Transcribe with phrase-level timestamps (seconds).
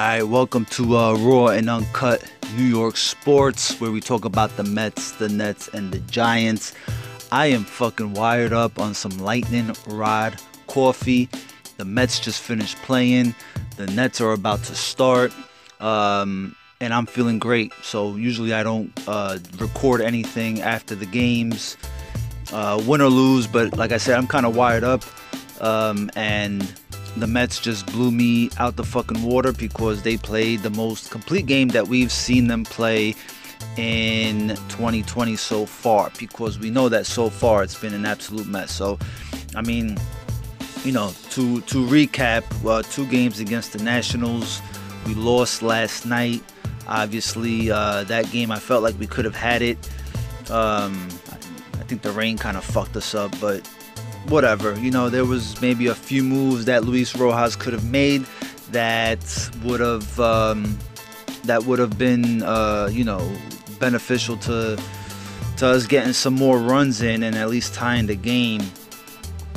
[0.00, 4.64] right, welcome to uh, Raw and Uncut New York Sports, where we talk about the
[4.64, 6.74] Mets, the Nets, and the Giants.
[7.30, 11.28] I am fucking wired up on some lightning rod coffee.
[11.76, 13.36] The Mets just finished playing.
[13.76, 15.32] The Nets are about to start.
[15.78, 17.72] Um, and I'm feeling great.
[17.82, 21.76] So usually I don't uh, record anything after the games,
[22.52, 23.46] uh, win or lose.
[23.46, 25.04] But like I said, I'm kind of wired up.
[25.60, 26.62] Um, and
[27.16, 31.46] the Mets just blew me out the fucking water because they played the most complete
[31.46, 33.14] game that we've seen them play
[33.76, 36.10] in 2020 so far.
[36.18, 38.72] Because we know that so far it's been an absolute mess.
[38.72, 38.98] So,
[39.54, 39.96] I mean,
[40.84, 44.60] you know, to to recap, uh, two games against the Nationals.
[45.06, 46.42] We lost last night.
[46.86, 49.78] Obviously, uh, that game I felt like we could have had it.
[50.50, 51.08] Um,
[51.84, 53.68] I think the rain kind of fucked us up, but
[54.28, 54.78] whatever.
[54.78, 58.24] You know, there was maybe a few moves that Luis Rojas could have made
[58.70, 60.78] that would have um,
[61.44, 63.32] that would have been uh, you know
[63.78, 64.78] beneficial to
[65.56, 68.62] to us getting some more runs in and at least tying the game.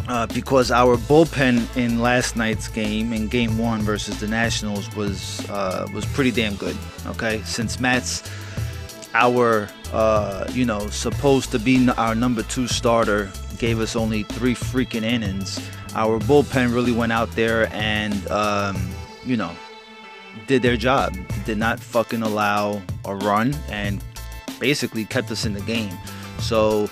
[0.08, 5.46] Uh, because our bullpen in last night's game, in Game One versus the Nationals, was
[5.50, 6.78] uh, was pretty damn good.
[7.08, 8.24] Okay, since Matz
[9.14, 14.56] our uh, you know supposed to be our number two starter, gave us only three
[14.56, 15.60] freaking innings.
[15.96, 18.90] Our bullpen really went out there and um,
[19.26, 19.56] you know
[20.46, 21.16] did their job.
[21.46, 24.04] Did not fucking allow a run and
[24.60, 25.96] basically kept us in the game.
[26.40, 26.90] So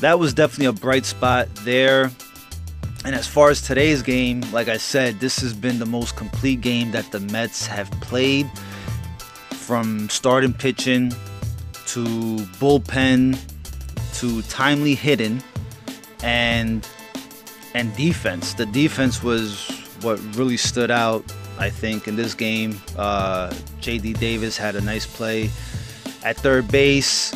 [0.00, 2.10] that was definitely a bright spot there.
[3.04, 6.60] And as far as today's game, like I said, this has been the most complete
[6.60, 8.50] game that the Mets have played
[9.50, 11.10] from starting pitching
[11.86, 12.04] to
[12.58, 13.38] bullpen
[14.18, 15.42] to timely hitting
[16.22, 16.86] and
[17.74, 18.54] and defense.
[18.54, 19.68] The defense was
[20.00, 21.24] what really stood out,
[21.58, 22.80] I think, in this game.
[22.96, 24.14] Uh, J.D.
[24.14, 25.50] Davis had a nice play
[26.24, 27.34] at third base.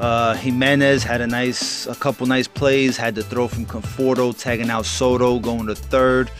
[0.00, 2.96] Uh, Giménez had a nice, a couple nice plays.
[2.96, 6.30] Had to throw from Conforto, tagging out Soto, going to third.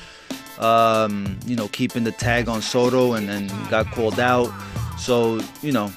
[0.59, 4.53] Um, you know, keeping the tag on Soto, and then got called out.
[4.99, 5.93] So you know,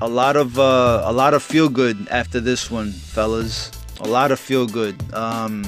[0.00, 3.70] a lot of uh, a lot of feel good after this one, fellas.
[4.00, 4.96] A lot of feel good.
[5.12, 5.64] Um,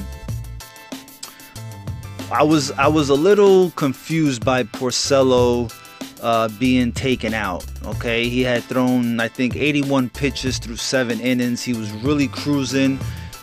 [2.31, 5.71] I was I was a little confused by Porcello
[6.21, 7.65] uh, being taken out.
[7.85, 11.61] Okay, he had thrown I think 81 pitches through seven innings.
[11.61, 12.99] He was really cruising.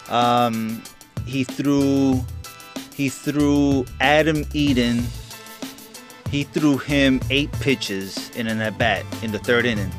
[0.09, 0.82] Um,
[1.27, 2.25] he threw
[2.94, 5.04] he threw Adam Eaton.
[6.31, 9.93] He threw him eight pitches in an at bat in the third inning.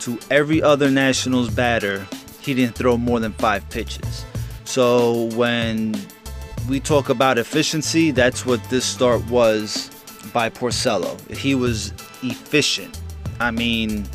[0.00, 2.06] To every other Nationals batter,
[2.46, 4.24] he didn't throw more than five pitches.
[4.64, 5.94] So when
[6.68, 9.90] we talk about efficiency, that's what this start was
[10.32, 11.18] by Porcello.
[11.30, 11.92] He was
[12.22, 12.98] efficient.
[13.40, 14.06] I mean,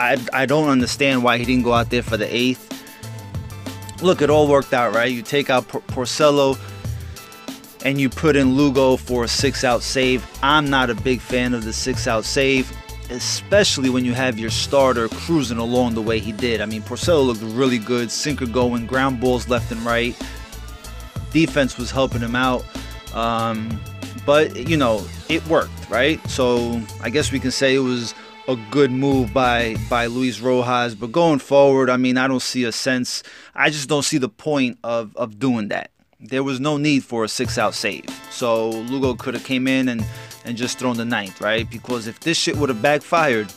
[0.00, 2.64] I, I don't understand why he didn't go out there for the eighth.
[4.02, 5.10] Look, it all worked out, right?
[5.10, 6.58] You take out Por- Porcello
[7.84, 10.26] and you put in Lugo for a six out save.
[10.42, 12.76] I'm not a big fan of the six out save,
[13.10, 16.60] especially when you have your starter cruising along the way he did.
[16.60, 20.16] I mean, Porcello looked really good, sinker going, ground balls left and right.
[21.32, 22.64] Defense was helping him out.
[23.14, 23.80] Um,
[24.24, 26.20] but, you know, it worked, right?
[26.28, 28.14] So I guess we can say it was
[28.48, 30.94] a good move by by Luis Rojas.
[30.94, 33.22] But going forward, I mean, I don't see a sense.
[33.54, 35.90] I just don't see the point of of doing that.
[36.20, 38.06] There was no need for a six out save.
[38.30, 40.04] So Lugo could have came in and
[40.46, 41.68] and just thrown the ninth, right?
[41.68, 43.52] Because if this shit would have backfired,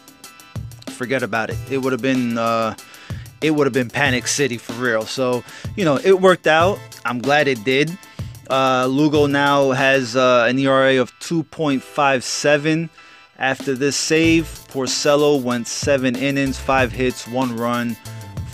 [0.89, 1.57] forget about it.
[1.72, 2.75] It would have been uh,
[3.41, 5.05] it would have been panic city for real.
[5.05, 5.44] So
[5.75, 6.77] you know, it worked out.
[7.05, 7.97] I'm glad it did.
[8.50, 12.89] Uh, Lugo now has uh, an ERA of 2.57
[13.38, 14.45] after this save.
[14.69, 17.95] Porcello went seven innings, five hits, one run,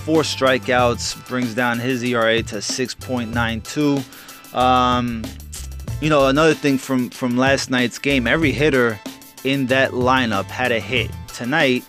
[0.04, 4.54] four strikeouts, brings down his ERA to 6.92.
[4.54, 5.24] Um,
[6.02, 9.00] you know, another thing from from last night's game, every hitter
[9.44, 11.12] in that lineup had a hit.
[11.34, 11.84] Tonight,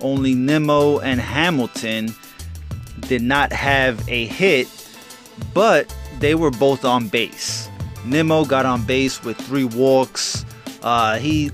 [0.00, 2.14] only Nimmo and Hamilton
[3.00, 4.68] did not have a hit,
[5.54, 7.68] but they were both on base.
[8.04, 10.44] Nimmo got on base with three walks.
[10.82, 11.50] Uh, he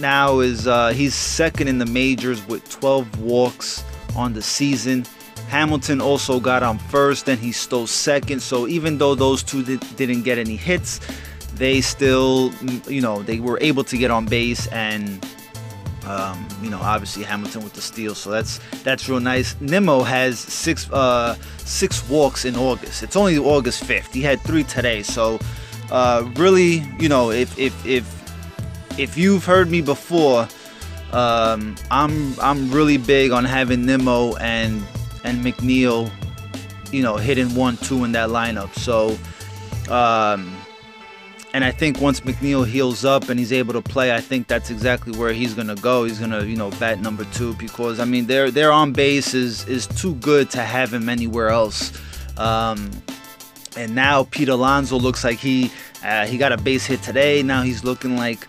[0.00, 3.84] now is uh, he's second in the majors with 12 walks
[4.14, 5.04] on the season.
[5.48, 8.40] Hamilton also got on first, then he stole second.
[8.40, 11.00] So even though those two did, didn't get any hits,
[11.54, 12.52] they still,
[12.88, 15.24] you know, they were able to get on base and,
[16.04, 18.14] um, you know, obviously Hamilton with the steal.
[18.14, 19.56] So that's that's real nice.
[19.60, 23.02] Nimmo has six uh, six walks in August.
[23.02, 24.12] It's only August 5th.
[24.12, 25.02] He had three today.
[25.02, 25.38] So
[25.90, 28.04] uh, really, you know, if if if
[28.98, 30.48] if you've heard me before,
[31.12, 34.84] um, I'm I'm really big on having Nimmo and
[35.26, 36.10] and McNeil,
[36.92, 38.72] you know, hitting one two in that lineup.
[38.74, 39.18] So,
[39.92, 40.56] um,
[41.52, 44.70] and I think once McNeil heals up and he's able to play, I think that's
[44.70, 46.04] exactly where he's gonna go.
[46.04, 49.66] He's gonna you know bat number two because I mean their their on base is
[49.68, 51.92] is too good to have him anywhere else.
[52.38, 52.90] Um,
[53.76, 55.70] and now Pete Alonso looks like he
[56.04, 57.42] uh, he got a base hit today.
[57.42, 58.46] Now he's looking like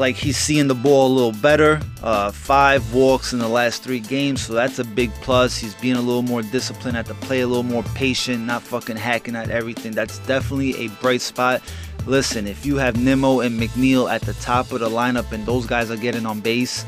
[0.00, 1.78] like he's seeing the ball a little better.
[2.02, 5.58] Uh, five walks in the last three games, so that's a big plus.
[5.58, 8.96] He's being a little more disciplined at the play, a little more patient, not fucking
[8.96, 9.92] hacking at everything.
[9.92, 11.60] That's definitely a bright spot.
[12.06, 15.66] Listen, if you have Nimmo and McNeil at the top of the lineup and those
[15.66, 16.86] guys are getting on base,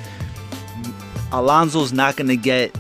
[1.32, 2.74] Alonso's not going to get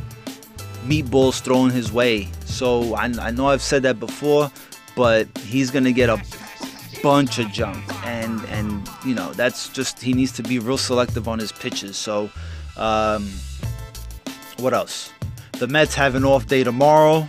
[0.86, 2.26] meatballs thrown his way.
[2.46, 4.50] So I, I know I've said that before,
[4.96, 6.18] but he's going to get a
[7.02, 8.42] bunch of junk and
[9.04, 11.96] you know that's just he needs to be real selective on his pitches.
[11.96, 12.30] So
[12.76, 13.30] um,
[14.58, 15.12] what else?
[15.58, 17.26] The Mets have an off day tomorrow.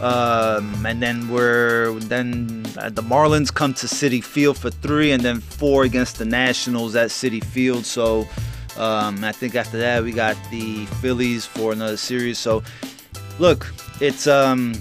[0.00, 5.22] Um, and then we're then uh, the Marlins come to Citi Field for three and
[5.22, 7.86] then four against the Nationals at Citi Field.
[7.86, 8.26] So
[8.76, 12.38] um, I think after that we got the Phillies for another series.
[12.38, 12.62] So
[13.38, 14.74] look it's um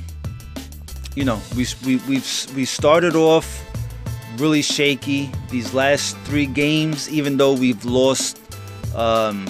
[1.15, 3.61] you know we we we've we started off
[4.38, 8.39] really shaky these last three games, even though we've lost
[8.95, 9.45] um,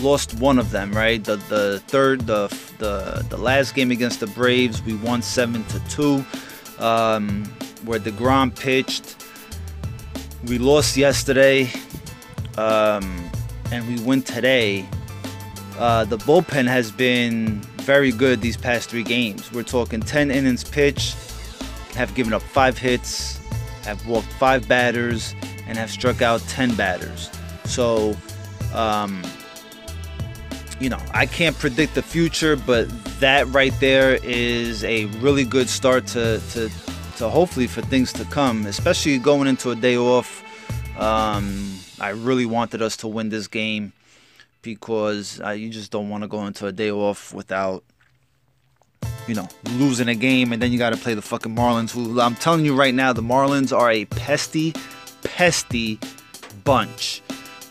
[0.00, 0.92] lost one of them.
[0.92, 2.48] Right, the the third the
[2.78, 6.24] the the last game against the Braves, we won seven to two,
[6.78, 7.44] um,
[7.84, 9.16] where deGrom pitched.
[10.46, 11.70] We lost yesterday,
[12.56, 13.30] um,
[13.72, 14.86] and we win today.
[15.78, 19.52] Uh, the bullpen has been very good these past three games.
[19.52, 21.16] We're talking 10 innings pitched,
[21.96, 23.40] have given up five hits,
[23.84, 25.34] have walked five batters,
[25.66, 27.30] and have struck out 10 batters.
[27.64, 28.16] So,
[28.74, 29.22] um,
[30.78, 32.88] you know, I can't predict the future, but
[33.20, 36.70] that right there is a really good start to, to,
[37.16, 40.42] to hopefully for things to come, especially going into a day off.
[40.98, 43.92] Um, I really wanted us to win this game
[44.62, 47.84] because uh, you just don't want to go into a day off without
[49.26, 51.90] you know, losing a game and then you got to play the fucking Marlins.
[51.90, 54.72] Who I'm telling you right now, the Marlins are a pesty,
[55.22, 55.98] pesty
[56.64, 57.22] bunch.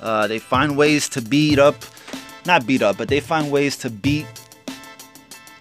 [0.01, 1.75] Uh, they find ways to beat up,
[2.45, 4.27] not beat up, but they find ways to beat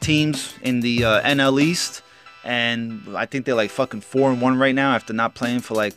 [0.00, 2.02] teams in the uh, NL East.
[2.44, 5.74] And I think they're like fucking four and one right now after not playing for
[5.74, 5.94] like,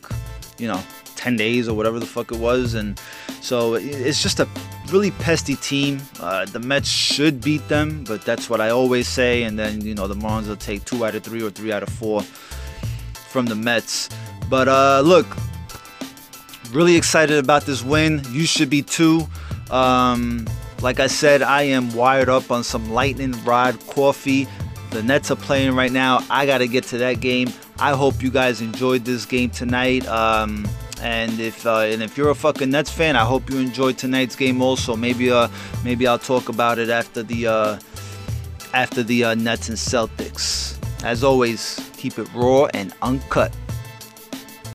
[0.58, 0.82] you know,
[1.16, 2.74] 10 days or whatever the fuck it was.
[2.74, 2.98] And
[3.42, 4.48] so it's just a
[4.90, 6.00] really pesty team.
[6.20, 9.42] Uh, the Mets should beat them, but that's what I always say.
[9.42, 11.82] And then, you know, the Marlins will take two out of three or three out
[11.82, 14.08] of four from the Mets.
[14.48, 15.26] But uh, look,
[16.72, 18.22] really excited about this win.
[18.30, 19.26] You should be too.
[19.70, 20.46] Um,
[20.80, 24.46] like I said, I am wired up on some lightning rod coffee.
[24.90, 26.20] The Nets are playing right now.
[26.30, 27.52] I got to get to that game.
[27.78, 30.06] I hope you guys enjoyed this game tonight.
[30.06, 30.66] Um,
[31.02, 34.36] and if uh, and if you're a fucking Nets fan, I hope you enjoyed tonight's
[34.36, 34.96] game also.
[34.96, 35.48] Maybe uh
[35.84, 37.78] maybe I'll talk about it after the uh,
[38.74, 40.76] after the uh, Nets and Celtics.
[41.04, 43.52] As always, keep it raw and uncut.